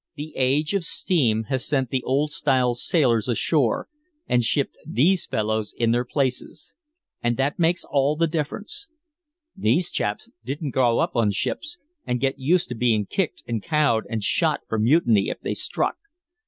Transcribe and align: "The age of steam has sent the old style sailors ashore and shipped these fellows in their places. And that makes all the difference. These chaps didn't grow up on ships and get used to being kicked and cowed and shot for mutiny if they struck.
"The 0.15 0.33
age 0.35 0.73
of 0.73 0.83
steam 0.83 1.43
has 1.43 1.63
sent 1.63 1.91
the 1.91 2.01
old 2.01 2.31
style 2.31 2.73
sailors 2.73 3.27
ashore 3.27 3.87
and 4.25 4.43
shipped 4.43 4.75
these 4.83 5.27
fellows 5.27 5.75
in 5.77 5.91
their 5.91 6.05
places. 6.05 6.73
And 7.21 7.37
that 7.37 7.59
makes 7.59 7.83
all 7.85 8.15
the 8.15 8.25
difference. 8.25 8.89
These 9.55 9.91
chaps 9.91 10.27
didn't 10.43 10.71
grow 10.71 10.97
up 10.97 11.15
on 11.15 11.29
ships 11.29 11.77
and 12.03 12.19
get 12.19 12.39
used 12.39 12.69
to 12.69 12.73
being 12.75 13.05
kicked 13.05 13.43
and 13.47 13.61
cowed 13.61 14.05
and 14.09 14.23
shot 14.23 14.61
for 14.67 14.79
mutiny 14.79 15.29
if 15.29 15.39
they 15.39 15.53
struck. 15.53 15.97